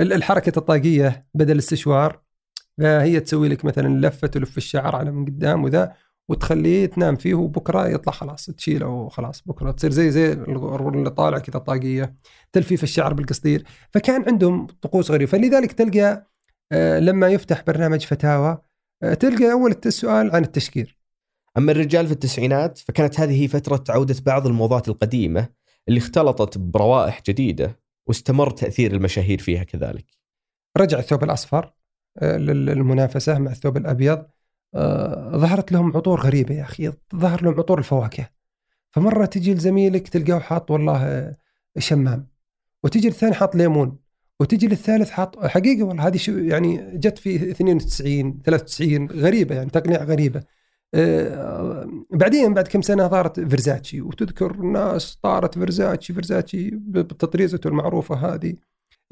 الحركة 0.00 0.58
الطاقية 0.58 1.26
بدل 1.34 1.52
الاستشوار 1.52 2.22
فهي 2.78 3.20
تسوي 3.20 3.48
لك 3.48 3.64
مثلا 3.64 4.06
لفة 4.06 4.28
تلف 4.28 4.56
الشعر 4.58 4.96
على 4.96 5.10
من 5.10 5.24
قدام 5.24 5.64
وذا 5.64 5.94
وتخليه 6.28 6.86
تنام 6.86 7.16
فيه 7.16 7.34
وبكرة 7.34 7.88
يطلع 7.88 8.12
خلاص 8.12 8.46
تشيله 8.46 8.86
وخلاص 8.88 9.42
بكرة 9.46 9.70
تصير 9.70 9.90
زي 9.90 10.10
زي 10.10 10.32
اللي 10.32 11.10
طالع 11.10 11.38
كذا 11.38 11.58
طاقيه 11.58 12.16
تلفيف 12.52 12.82
الشعر 12.82 13.14
بالقصدير. 13.14 13.64
فكان 13.90 14.24
عندهم 14.28 14.66
طقوس 14.66 15.10
غريبة. 15.10 15.30
فلذلك 15.30 15.72
تلقى 15.72 16.32
آه، 16.72 16.98
لما 16.98 17.28
يفتح 17.28 17.64
برنامج 17.66 18.00
فتاوى 18.06 18.58
آه، 19.02 19.14
تلقى 19.14 19.52
أول 19.52 19.74
السؤال 19.86 20.30
عن 20.36 20.44
التشكير 20.44 21.01
أما 21.56 21.72
الرجال 21.72 22.06
في 22.06 22.12
التسعينات 22.12 22.78
فكانت 22.78 23.20
هذه 23.20 23.42
هي 23.42 23.48
فترة 23.48 23.84
عوده 23.88 24.16
بعض 24.26 24.46
الموضات 24.46 24.88
القديمة 24.88 25.48
اللي 25.88 25.98
اختلطت 25.98 26.58
بروائح 26.58 27.22
جديدة 27.26 27.80
واستمر 28.06 28.50
تأثير 28.50 28.92
المشاهير 28.92 29.38
فيها 29.38 29.64
كذلك. 29.64 30.06
رجع 30.76 30.98
الثوب 30.98 31.24
الأصفر 31.24 31.72
آه، 32.18 32.36
للمنافسة 32.36 33.38
مع 33.38 33.50
الثوب 33.50 33.76
الأبيض 33.76 34.26
ظهرت 35.36 35.72
لهم 35.72 35.96
عطور 35.96 36.20
غريبة 36.20 36.54
يا 36.54 36.62
أخي 36.62 36.92
ظهر 37.14 37.44
لهم 37.44 37.54
عطور 37.54 37.78
الفواكه 37.78 38.28
فمرة 38.90 39.24
تجي 39.24 39.54
لزميلك 39.54 40.08
تلقاه 40.08 40.38
حاط 40.38 40.70
والله 40.70 41.34
شمام 41.78 42.28
وتجي 42.84 43.08
الثاني 43.08 43.34
حاط 43.34 43.54
ليمون 43.56 43.98
وتجي 44.40 44.68
للثالث 44.68 45.10
حاط 45.10 45.46
حقيقة 45.46 45.82
والله 45.82 46.06
هذه 46.06 46.16
شو 46.16 46.32
يعني 46.32 46.98
جت 46.98 47.18
في 47.18 47.50
92 47.50 48.42
93 48.42 49.06
غريبة 49.10 49.54
يعني 49.54 49.70
تقنيع 49.70 50.02
غريبة 50.02 50.40
آه 50.40 50.44
بعدين 52.10 52.54
بعد 52.54 52.68
كم 52.68 52.82
سنة 52.82 53.08
ظهرت 53.08 53.40
فيرزاتشي 53.40 54.00
وتذكر 54.00 54.56
ناس 54.56 55.16
طارت 55.16 55.58
فيرزاتشي 55.58 56.12
فيرزاتشي 56.14 56.70
بتطريزته 56.70 57.68
المعروفة 57.68 58.14
هذه. 58.14 58.54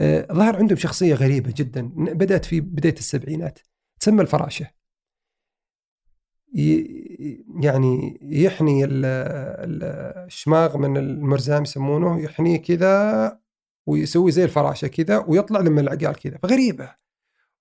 آه 0.01 0.27
ظهر 0.33 0.57
عندهم 0.57 0.77
شخصية 0.77 1.15
غريبة 1.15 1.55
جدا 1.57 1.93
بدأت 1.97 2.45
في 2.45 2.61
بداية 2.61 2.95
السبعينات 2.95 3.59
تسمى 4.01 4.23
الفراشة. 4.23 4.71
يعني 7.61 8.19
يحني 8.23 8.85
الشماغ 8.85 10.79
من 10.79 10.97
المرزام 10.97 11.62
يسمونه 11.62 12.21
يحنيه 12.21 12.57
كذا 12.57 13.40
ويسوي 13.87 14.31
زي 14.31 14.45
الفراشة 14.45 14.88
كذا 14.88 15.19
ويطلع 15.29 15.61
لما 15.61 15.81
العقال 15.81 16.14
كذا. 16.14 16.38
فغريبة. 16.43 16.95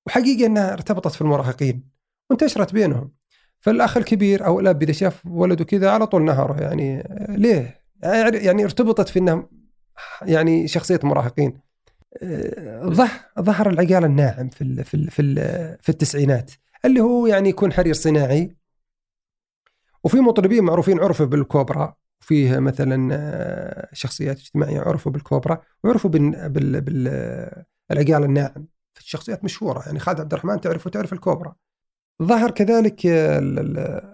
وحقيقة 0.07 0.45
إنها 0.45 0.73
ارتبطت 0.73 1.11
في 1.11 1.21
المراهقين 1.21 1.89
وانتشرت 2.29 2.73
بينهم. 2.73 3.18
فالأخ 3.59 3.97
الكبير 3.97 4.45
أو 4.45 4.59
الأب 4.59 4.83
إذا 4.83 4.91
شاف 4.91 5.25
ولده 5.25 5.65
كذا 5.65 5.91
على 5.91 6.07
طول 6.07 6.23
نهره 6.23 6.61
يعني 6.61 7.03
ليه؟ 7.29 7.81
يعني 8.33 8.63
ارتبطت 8.63 9.09
في 9.09 9.19
إنها 9.19 9.49
يعني 10.21 10.67
شخصية 10.67 10.99
مراهقين. 11.03 11.59
ظهر 13.39 13.69
العقال 13.69 14.05
الناعم 14.05 14.49
في 14.49 14.61
ال 14.61 14.83
في 14.83 14.93
ال 14.93 15.11
في, 15.11 15.21
ال 15.21 15.35
في 15.81 15.89
التسعينات 15.89 16.51
اللي 16.85 16.99
هو 16.99 17.27
يعني 17.27 17.49
يكون 17.49 17.73
حرير 17.73 17.93
صناعي. 17.93 18.55
وفي 20.03 20.17
مطربين 20.17 20.63
معروفين 20.63 20.99
عرفوا 20.99 21.25
بالكوبرا 21.25 21.95
فيه 22.19 22.59
مثلا 22.59 23.09
آه، 23.13 23.89
شخصيات 23.93 24.37
اجتماعية 24.37 24.81
عرفوا 24.81 25.11
بالكوبرا 25.11 25.61
وعرفوا 25.83 26.09
بالعقال 26.09 28.23
الناعم. 28.23 28.67
في 28.93 29.01
الشخصيات 29.01 29.43
مشهورة 29.43 29.83
يعني 29.85 29.99
خالد 29.99 30.19
عبد 30.19 30.33
الرحمن 30.33 30.61
تعرف 30.61 30.87
وتعرف 30.87 31.13
الكوبرا. 31.13 31.55
ظهر 32.23 32.51
كذلك 32.51 33.01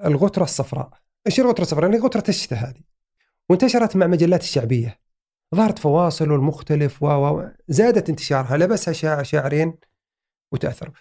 الغترة 0.06 0.44
الصفراء. 0.44 0.90
إيش 1.28 1.40
الغترة 1.40 1.64
الصفراء؟ 1.64 1.92
يعني 1.92 2.04
غترة 2.04 2.24
الشتاء 2.30 2.60
هذه. 2.60 2.82
وانتشرت 3.50 3.96
مع 3.96 4.08
مجلات 4.08 4.42
الشعبية. 4.42 5.00
ظهرت 5.56 5.80
فواصل 5.80 6.32
والمختلف 6.32 7.04
و 7.04 7.42
زادت 7.68 8.10
انتشارها. 8.10 8.58
لبسها 8.58 8.94
شاعر 8.94 9.24
شاعرين 9.24 9.74
وتأثروا. 10.52 10.94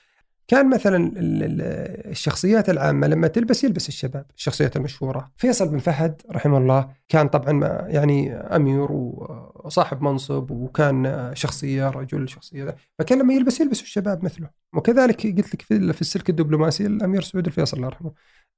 كان 0.48 0.70
مثلا 0.70 1.12
الشخصيات 1.16 2.70
العامة 2.70 3.06
لما 3.06 3.28
تلبس 3.28 3.64
يلبس 3.64 3.88
الشباب 3.88 4.26
الشخصيات 4.36 4.76
المشهورة. 4.76 5.30
فيصل 5.36 5.68
بن 5.68 5.78
فهد 5.78 6.22
رحمه 6.30 6.58
الله 6.58 6.88
كان 7.08 7.28
طبعا 7.28 7.64
يعني 7.88 8.34
أمير 8.34 8.92
وصاحب 8.92 10.02
منصب 10.02 10.50
وكان 10.50 11.30
شخصية 11.34 11.88
رجل 11.88 12.28
شخصية. 12.28 12.76
فكان 12.98 13.18
لما 13.18 13.34
يلبس 13.34 13.60
يلبس 13.60 13.82
الشباب 13.82 14.24
مثله. 14.24 14.50
وكذلك 14.76 15.26
قلت 15.26 15.54
لك 15.54 15.62
في 15.92 16.00
السلك 16.00 16.30
الدبلوماسي 16.30 16.86
الأمير 16.86 17.22
سعود 17.22 17.46
الفيصل 17.46 17.76
الله 17.76 17.88
يرحمه. 17.88 18.12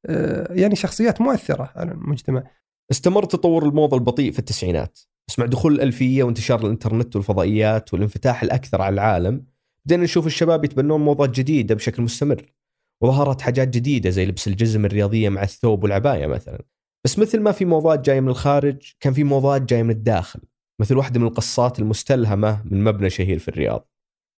آه، 0.07 0.53
يعني 0.53 0.77
شخصيات 0.77 1.21
مؤثرة 1.21 1.73
على 1.77 1.93
المجتمع. 1.93 2.45
استمر 2.91 3.25
تطور 3.25 3.69
الموضة 3.69 3.97
البطيء 3.97 4.33
في 4.33 4.39
التسعينات. 4.39 4.99
بس 5.29 5.39
مع 5.39 5.47
دخول 5.47 5.75
الألفية 5.75 6.23
وانتشار 6.23 6.61
الإنترنت 6.61 7.17
والفضائيات 7.17 7.95
والانفتاح 7.95 8.43
الأكثر 8.43 8.83
على 8.83 8.95
العالم. 8.95 9.56
بدينا 9.87 10.05
نشوف 10.05 10.27
الشباب 10.27 10.65
يتبنون 10.65 11.01
موضات 11.01 11.31
جديدة 11.31 11.75
بشكل 11.75 12.03
مستمر. 12.03 12.53
وظهرت 13.01 13.41
حاجات 13.41 13.69
جديدة 13.69 14.11
زي 14.11 14.27
لبس 14.27 14.49
الجزم 14.49 14.85
الرياضية 14.85 15.29
مع 15.29 15.43
الثوب 15.43 15.83
والعباية 15.83 16.27
مثلا. 16.27 16.63
بس 17.05 17.19
مثل 17.19 17.41
ما 17.41 17.53
في 17.53 17.65
موضات 17.65 18.01
جاية 18.01 18.21
من 18.21 18.29
الخارج 18.29 18.93
كان 19.01 19.13
في 19.13 19.25
موضات 19.25 19.63
جاية 19.63 19.83
من 19.83 19.91
الداخل. 19.91 20.41
مثل 20.81 20.97
واحدة 20.97 21.21
من 21.21 21.27
القصات 21.27 21.79
المستلهمة 21.79 22.63
من 22.65 22.85
مبنى 22.85 23.11
شهير 23.11 23.39
في 23.39 23.49
الرياض. 23.49 23.89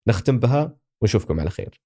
نختم 0.07 0.39
بها 0.39 0.77
ونشوفكم 1.01 1.39
على 1.39 1.49
خير. 1.49 1.81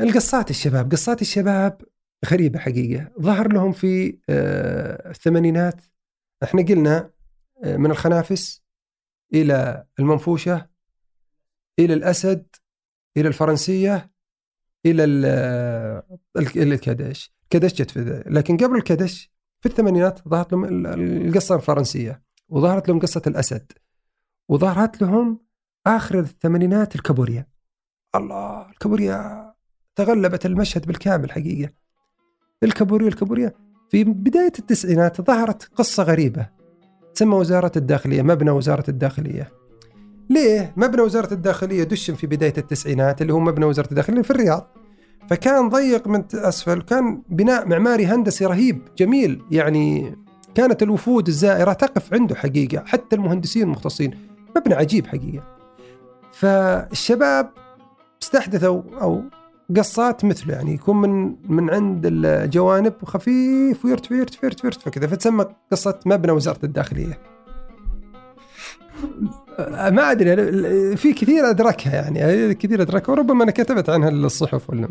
القصات 0.00 0.50
الشباب 0.50 0.92
قصات 0.92 1.22
الشباب 1.22 1.82
غريبة 2.26 2.58
حقيقة. 2.58 3.10
ظهر 3.20 3.52
لهم 3.52 3.72
في 3.72 4.18
آه، 4.28 5.10
الثمانينات. 5.10 5.82
إحنا 6.42 6.62
قلنا 6.62 7.10
آه، 7.64 7.76
من 7.76 7.90
الخنافس 7.90 8.62
إلى 9.34 9.84
المنفوشة 9.98 10.68
إلى 11.78 11.94
الأسد 11.94 12.46
إلى 13.16 13.28
الفرنسية 13.28 14.10
إلى 14.86 15.04
الكدش 16.36 17.34
الكدش 17.42 17.74
جت 17.74 17.90
في 17.90 18.24
لكن 18.26 18.56
قبل 18.56 18.76
الكدش 18.76 19.32
في 19.60 19.68
الثمانينات 19.68 20.28
ظهرت 20.28 20.52
لهم 20.52 20.86
القصة 20.86 21.54
الفرنسية 21.54 22.22
وظهرت 22.48 22.88
لهم 22.88 22.98
قصة 22.98 23.22
الأسد 23.26 23.72
وظهرت 24.48 25.02
لهم 25.02 25.40
آخر 25.86 26.18
الثمانينات 26.18 26.94
الكابوريا. 26.94 27.46
الله 28.14 28.70
الكابوريا 28.70 29.52
تغلبت 29.96 30.46
المشهد 30.46 30.86
بالكامل 30.86 31.32
حقيقة. 31.32 31.72
الكابوريا 32.62 33.08
الكابوريا 33.08 33.52
في 33.90 34.04
بداية 34.04 34.52
التسعينات 34.58 35.20
ظهرت 35.20 35.64
قصة 35.74 36.02
غريبة 36.02 36.48
تسمى 37.14 37.34
وزارة 37.34 37.72
الداخلية 37.76 38.22
مبنى 38.22 38.50
وزارة 38.50 38.84
الداخلية. 38.90 39.52
ليه؟ 40.30 40.72
مبنى 40.76 41.02
وزارة 41.02 41.34
الداخلية 41.34 41.84
دشن 41.84 42.14
في 42.14 42.26
بداية 42.26 42.54
التسعينات 42.58 43.22
اللي 43.22 43.32
هو 43.32 43.40
مبنى 43.40 43.64
وزارة 43.64 43.88
الداخلية 43.90 44.22
في 44.22 44.30
الرياض. 44.30 44.66
فكان 45.30 45.68
ضيق 45.68 46.08
من 46.08 46.24
أسفل 46.34 46.82
كان 46.82 47.22
بناء 47.28 47.68
معماري 47.68 48.06
هندسي 48.06 48.46
رهيب 48.46 48.82
جميل. 48.98 49.42
يعني 49.50 50.16
كانت 50.54 50.82
الوفود 50.82 51.28
الزائرة 51.28 51.72
تقف 51.72 52.14
عنده 52.14 52.34
حقيقة 52.34 52.84
حتى 52.86 53.16
المهندسين 53.16 53.62
المختصين. 53.62 54.10
مبنى 54.56 54.74
عجيب 54.74 55.06
حقيقة. 55.06 55.44
فالشباب 56.32 57.50
استحدثوا 58.22 58.82
أو 59.00 59.22
قصات 59.76 60.24
مثله 60.24 60.54
يعني 60.54 60.74
يكون 60.74 60.96
من 60.96 61.36
من 61.48 61.70
عند 61.70 62.02
الجوانب 62.06 62.94
خفيف 63.04 63.84
ويرتفع 63.84 64.16
يرتفع 64.16 64.44
يرتفع, 64.44 64.66
يرتفع 64.66 64.90
كذا 64.90 65.06
فتسمى 65.06 65.44
قصة 65.72 66.00
مبنى 66.06 66.32
وزارة 66.32 66.64
الداخلية. 66.64 67.18
ما 69.68 70.10
أدري 70.10 70.36
في 70.96 71.12
كثير 71.12 71.50
أدركها 71.50 71.94
يعني 71.94 72.54
كثير 72.54 72.82
أدركها 72.82 73.12
وربما 73.12 73.44
أنا 73.44 73.52
كتبت 73.52 73.90
عنها 73.90 74.08
الصحف 74.08 74.70
ولا 74.70 74.88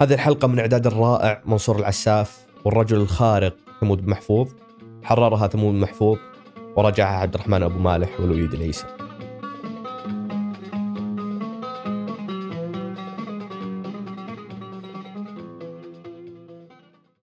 هذه 0.00 0.14
الحلقة 0.14 0.48
من 0.48 0.58
إعداد 0.58 0.86
الرائع 0.86 1.42
منصور 1.46 1.78
العساف 1.78 2.46
والرجل 2.64 2.96
الخارق 2.96 3.56
ثمود 3.80 4.08
محفوظ 4.08 4.48
حررها 5.02 5.48
ثمود 5.48 5.74
محفوظ 5.74 6.18
ورجعها 6.76 7.18
عبد 7.18 7.34
الرحمن 7.34 7.62
أبو 7.62 7.78
مالح 7.78 8.20
والوليد 8.20 8.52
العيسى. 8.52 8.84